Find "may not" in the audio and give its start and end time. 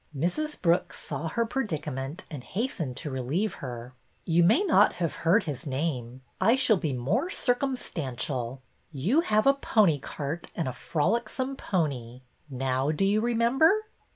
4.43-4.93